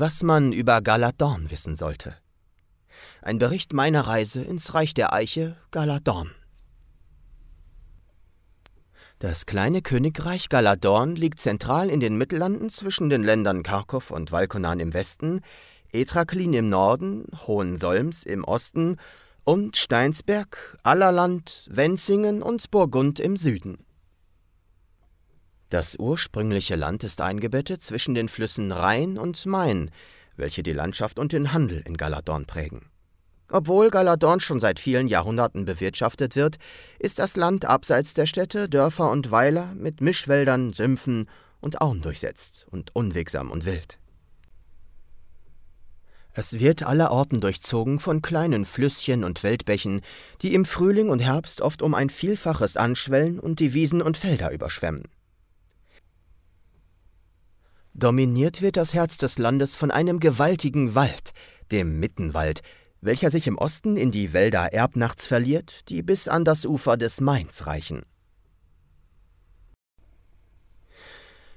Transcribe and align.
Was 0.00 0.22
man 0.22 0.52
über 0.52 0.80
Galadorn 0.80 1.50
wissen 1.50 1.74
sollte. 1.74 2.14
Ein 3.20 3.38
Bericht 3.38 3.72
meiner 3.72 4.02
Reise 4.02 4.40
ins 4.42 4.72
Reich 4.72 4.94
der 4.94 5.12
Eiche, 5.12 5.56
Galadorn. 5.72 6.30
Das 9.18 9.44
kleine 9.44 9.82
Königreich 9.82 10.50
Galadorn 10.50 11.16
liegt 11.16 11.40
zentral 11.40 11.90
in 11.90 11.98
den 11.98 12.16
Mittellanden 12.16 12.70
zwischen 12.70 13.10
den 13.10 13.24
Ländern 13.24 13.64
Kharkov 13.64 14.12
und 14.12 14.30
Valkonan 14.30 14.78
im 14.78 14.94
Westen, 14.94 15.40
Etraklin 15.92 16.54
im 16.54 16.68
Norden, 16.68 17.24
Hohensolms 17.48 18.22
im 18.22 18.44
Osten 18.44 18.98
und 19.42 19.76
Steinsberg, 19.76 20.78
Allerland, 20.84 21.68
Wenzingen 21.72 22.40
und 22.40 22.70
Burgund 22.70 23.18
im 23.18 23.36
Süden. 23.36 23.84
Das 25.70 25.96
ursprüngliche 25.98 26.76
Land 26.76 27.04
ist 27.04 27.20
eingebettet 27.20 27.82
zwischen 27.82 28.14
den 28.14 28.28
Flüssen 28.28 28.72
Rhein 28.72 29.18
und 29.18 29.44
Main, 29.44 29.90
welche 30.36 30.62
die 30.62 30.72
Landschaft 30.72 31.18
und 31.18 31.32
den 31.32 31.52
Handel 31.52 31.82
in 31.84 31.96
Galadorn 31.96 32.46
prägen. 32.46 32.86
Obwohl 33.50 33.90
Galadorn 33.90 34.40
schon 34.40 34.60
seit 34.60 34.78
vielen 34.78 35.08
Jahrhunderten 35.08 35.64
bewirtschaftet 35.64 36.36
wird, 36.36 36.56
ist 36.98 37.18
das 37.18 37.36
Land 37.36 37.64
abseits 37.64 38.14
der 38.14 38.26
Städte, 38.26 38.68
Dörfer 38.68 39.10
und 39.10 39.30
Weiler 39.30 39.74
mit 39.74 40.00
Mischwäldern, 40.00 40.72
Sümpfen 40.72 41.28
und 41.60 41.80
Auen 41.80 42.02
durchsetzt 42.02 42.66
und 42.70 42.94
unwegsam 42.94 43.50
und 43.50 43.64
wild. 43.64 43.98
Es 46.32 46.60
wird 46.60 46.84
allerorten 46.84 47.40
durchzogen 47.40 47.98
von 47.98 48.22
kleinen 48.22 48.64
Flüsschen 48.64 49.24
und 49.24 49.42
Waldbächen, 49.42 50.02
die 50.40 50.54
im 50.54 50.64
Frühling 50.64 51.08
und 51.08 51.20
Herbst 51.20 51.62
oft 51.62 51.82
um 51.82 51.94
ein 51.94 52.10
Vielfaches 52.10 52.76
anschwellen 52.76 53.40
und 53.40 53.60
die 53.60 53.74
Wiesen 53.74 54.00
und 54.00 54.16
Felder 54.16 54.52
überschwemmen. 54.52 55.08
Dominiert 57.98 58.62
wird 58.62 58.76
das 58.76 58.94
Herz 58.94 59.16
des 59.16 59.38
Landes 59.38 59.74
von 59.74 59.90
einem 59.90 60.20
gewaltigen 60.20 60.94
Wald, 60.94 61.32
dem 61.72 61.98
Mittenwald, 61.98 62.60
welcher 63.00 63.32
sich 63.32 63.48
im 63.48 63.58
Osten 63.58 63.96
in 63.96 64.12
die 64.12 64.32
Wälder 64.32 64.72
Erbnachts 64.72 65.26
verliert, 65.26 65.80
die 65.88 66.02
bis 66.02 66.28
an 66.28 66.44
das 66.44 66.64
Ufer 66.64 66.96
des 66.96 67.20
Mains 67.20 67.66
reichen. 67.66 68.04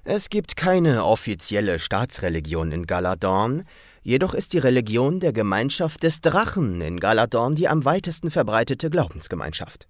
Es 0.04 0.30
gibt 0.30 0.56
keine 0.56 1.06
offizielle 1.06 1.78
Staatsreligion 1.78 2.72
in 2.72 2.88
Galadorn, 2.88 3.64
jedoch 4.02 4.34
ist 4.34 4.54
die 4.54 4.58
Religion 4.58 5.20
der 5.20 5.34
Gemeinschaft 5.34 6.02
des 6.02 6.22
Drachen 6.22 6.82
in 6.82 7.00
Galadorn 7.00 7.54
die 7.54 7.68
am 7.68 7.86
weitesten 7.86 8.32
verbreitete 8.32 8.90
Glaubensgemeinschaft. 8.90 9.88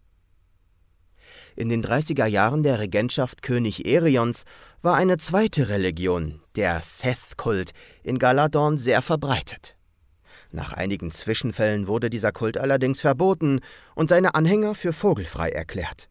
In 1.55 1.69
den 1.69 1.83
30er 1.83 2.25
Jahren 2.25 2.63
der 2.63 2.79
Regentschaft 2.79 3.41
König 3.41 3.85
Erions 3.85 4.45
war 4.81 4.95
eine 4.95 5.17
zweite 5.17 5.69
Religion, 5.69 6.41
der 6.55 6.81
Seth-Kult, 6.81 7.71
in 8.03 8.19
Galadorn 8.19 8.77
sehr 8.77 9.01
verbreitet. 9.01 9.75
Nach 10.51 10.73
einigen 10.73 11.11
Zwischenfällen 11.11 11.87
wurde 11.87 12.09
dieser 12.09 12.31
Kult 12.31 12.57
allerdings 12.57 13.01
verboten 13.01 13.61
und 13.95 14.09
seine 14.09 14.35
Anhänger 14.35 14.75
für 14.75 14.93
vogelfrei 14.93 15.49
erklärt. 15.49 16.09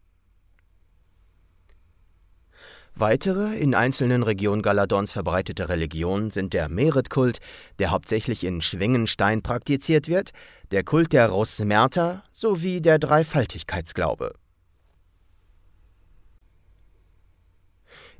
Weitere 2.93 3.55
in 3.57 3.73
einzelnen 3.73 4.21
Regionen 4.21 4.61
Galadorns 4.61 5.11
verbreitete 5.11 5.69
Religionen 5.69 6.29
sind 6.29 6.53
der 6.53 6.69
Merit-Kult, 6.69 7.39
der 7.79 7.89
hauptsächlich 7.89 8.43
in 8.43 8.61
Schwingenstein 8.61 9.41
praktiziert 9.41 10.07
wird, 10.07 10.31
der 10.71 10.83
Kult 10.83 11.13
der 11.13 11.29
Rosmerta 11.29 12.23
sowie 12.31 12.81
der 12.81 12.99
Dreifaltigkeitsglaube. 12.99 14.33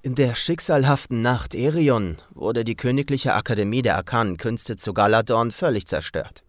In 0.03 0.16
der 0.16 0.33
schicksalhaften 0.33 1.21
Nacht 1.21 1.53
Erion 1.53 2.17
wurde 2.33 2.63
die 2.63 2.75
Königliche 2.75 3.35
Akademie 3.35 3.83
der 3.83 3.97
arkanen 3.97 4.38
Künste 4.38 4.75
zu 4.75 4.95
Galadorn 4.95 5.52
völlig 5.52 5.85
zerstört. 5.85 6.43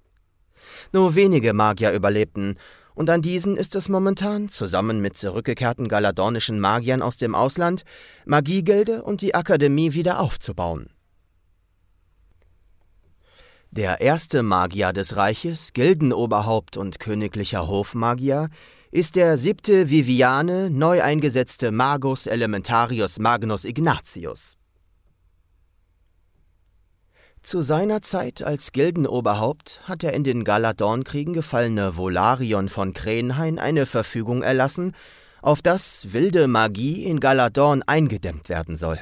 Nur 0.91 1.15
wenige 1.17 1.53
Magier 1.53 1.93
überlebten, 1.93 2.57
und 2.95 3.11
an 3.11 3.21
diesen 3.21 3.59
ist 3.59 3.75
es 3.75 3.91
momentan, 3.91 4.49
zusammen 4.49 5.03
mit 5.03 5.19
zurückgekehrten 5.19 5.89
galadornischen 5.89 6.61
Magiern 6.61 7.03
aus 7.03 7.19
dem 7.19 7.35
Ausland, 7.35 7.85
Magiegilde 8.25 9.03
und 9.03 9.21
die 9.21 9.35
Akademie 9.35 9.93
wieder 9.93 10.21
aufzubauen. 10.21 10.89
Der 13.75 14.03
erste 14.03 14.43
Magier 14.43 14.93
des 14.93 15.17
Reiches, 15.17 15.73
Gildenoberhaupt 15.73 16.77
und 16.77 17.01
königlicher 17.01 17.69
Hofmagier, 17.69 18.51
ist 18.91 19.17
der 19.17 19.39
siebte 19.39 19.89
Viviane 19.89 20.69
neu 20.69 21.01
eingesetzte 21.01 21.73
Magus 21.73 22.27
Elementarius 22.27 23.19
Magnus 23.19 23.65
Ignatius. 23.65 24.59
Zu 27.43 27.63
seiner 27.63 28.03
Zeit 28.03 28.43
als 28.43 28.73
Gildenoberhaupt 28.73 29.81
hat 29.85 30.03
der 30.03 30.13
in 30.13 30.25
den 30.25 30.45
Galadornkriegen 30.45 31.33
gefallene 31.33 31.97
Volarion 31.97 32.69
von 32.69 32.93
Krenhain 32.93 33.59
eine 33.59 33.87
Verfügung 33.87 34.43
erlassen, 34.43 34.93
auf 35.41 35.63
das 35.63 36.13
wilde 36.13 36.47
Magie 36.47 37.05
in 37.07 37.21
Galadorn 37.21 37.83
eingedämmt 37.83 38.51
werden 38.51 38.77
soll. 38.77 38.99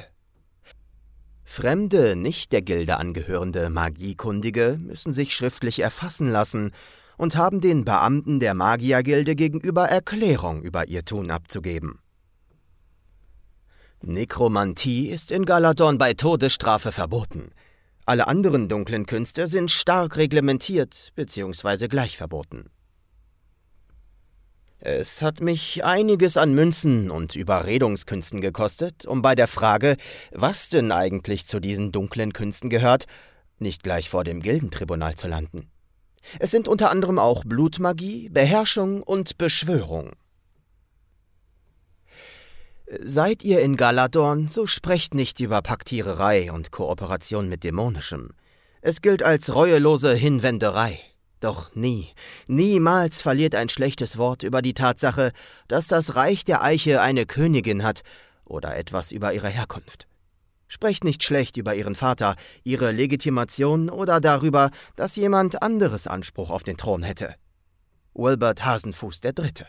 Fremde, 1.51 2.15
nicht 2.15 2.53
der 2.53 2.61
Gilde 2.61 2.95
angehörende 2.95 3.69
Magiekundige 3.69 4.79
müssen 4.81 5.13
sich 5.13 5.35
schriftlich 5.35 5.81
erfassen 5.81 6.29
lassen 6.31 6.71
und 7.17 7.35
haben 7.35 7.59
den 7.59 7.83
Beamten 7.83 8.39
der 8.39 8.53
Magiergilde 8.53 9.35
gegenüber 9.35 9.83
Erklärung 9.83 10.61
über 10.61 10.87
ihr 10.87 11.03
Tun 11.03 11.29
abzugeben. 11.29 11.99
Nekromantie 14.01 15.09
ist 15.09 15.29
in 15.29 15.43
Galadorn 15.43 15.97
bei 15.97 16.13
Todesstrafe 16.13 16.93
verboten. 16.93 17.49
Alle 18.05 18.29
anderen 18.29 18.69
dunklen 18.69 19.05
Künste 19.05 19.49
sind 19.49 19.71
stark 19.71 20.15
reglementiert 20.15 21.11
bzw. 21.15 21.89
gleich 21.89 22.15
verboten. 22.15 22.69
Es 24.83 25.21
hat 25.21 25.41
mich 25.41 25.85
einiges 25.85 26.37
an 26.37 26.55
Münzen 26.55 27.11
und 27.11 27.35
Überredungskünsten 27.35 28.41
gekostet, 28.41 29.05
um 29.05 29.21
bei 29.21 29.35
der 29.35 29.47
Frage, 29.47 29.95
was 30.31 30.69
denn 30.69 30.91
eigentlich 30.91 31.45
zu 31.45 31.59
diesen 31.59 31.91
dunklen 31.91 32.33
Künsten 32.33 32.71
gehört, 32.71 33.05
nicht 33.59 33.83
gleich 33.83 34.09
vor 34.09 34.23
dem 34.23 34.41
Gildentribunal 34.41 35.13
zu 35.13 35.27
landen. 35.27 35.69
Es 36.39 36.49
sind 36.49 36.67
unter 36.67 36.89
anderem 36.89 37.19
auch 37.19 37.43
Blutmagie, 37.45 38.29
Beherrschung 38.29 39.03
und 39.03 39.37
Beschwörung. 39.37 40.13
Seid 43.03 43.43
ihr 43.43 43.61
in 43.61 43.77
Galadorn, 43.77 44.47
so 44.47 44.65
sprecht 44.65 45.13
nicht 45.13 45.39
über 45.41 45.61
Paktiererei 45.61 46.51
und 46.51 46.71
Kooperation 46.71 47.47
mit 47.47 47.63
Dämonischem. 47.63 48.31
Es 48.81 49.01
gilt 49.01 49.21
als 49.21 49.53
reuelose 49.53 50.15
Hinwenderei. 50.15 50.99
Doch 51.41 51.73
nie, 51.73 52.07
niemals 52.45 53.21
verliert 53.21 53.55
ein 53.55 53.67
schlechtes 53.67 54.17
Wort 54.17 54.43
über 54.43 54.61
die 54.61 54.75
Tatsache, 54.75 55.31
dass 55.67 55.87
das 55.87 56.15
Reich 56.15 56.45
der 56.45 56.63
Eiche 56.63 57.01
eine 57.01 57.25
Königin 57.25 57.83
hat 57.83 58.03
oder 58.45 58.77
etwas 58.77 59.11
über 59.11 59.33
ihre 59.33 59.49
Herkunft. 59.49 60.07
Sprecht 60.67 61.03
nicht 61.03 61.23
schlecht 61.23 61.57
über 61.57 61.75
Ihren 61.75 61.95
Vater, 61.95 62.37
Ihre 62.63 62.91
Legitimation 62.91 63.89
oder 63.89 64.21
darüber, 64.21 64.69
dass 64.95 65.17
jemand 65.17 65.61
anderes 65.61 66.07
Anspruch 66.07 66.49
auf 66.49 66.63
den 66.63 66.77
Thron 66.77 67.03
hätte. 67.03 67.35
Wilbert 68.13 68.63
Hasenfuß 68.63 69.19
III. 69.23 69.65